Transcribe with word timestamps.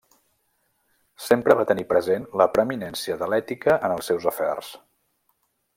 Sempre 1.25 1.57
va 1.59 1.65
tenir 1.73 1.85
present 1.91 2.25
la 2.43 2.49
preeminència 2.57 3.21
de 3.21 3.29
l'ètica 3.35 3.79
en 3.89 3.97
els 3.99 4.13
seus 4.13 4.31
afers. 4.33 4.73